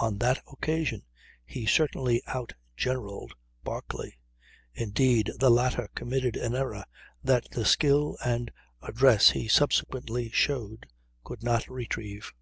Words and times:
On 0.00 0.18
that 0.18 0.40
occasion 0.48 1.02
he 1.44 1.66
certainly 1.66 2.22
out 2.28 2.52
generalled 2.76 3.34
Barclay; 3.64 4.12
indeed 4.74 5.32
the 5.40 5.50
latter 5.50 5.88
committed 5.92 6.36
an 6.36 6.54
error 6.54 6.84
that 7.24 7.48
the 7.50 7.64
skill 7.64 8.16
and 8.24 8.52
address 8.80 9.30
he 9.30 9.48
subsequently 9.48 10.30
showed 10.30 10.86
could 11.24 11.42
not 11.42 11.68
retrieve. 11.68 12.32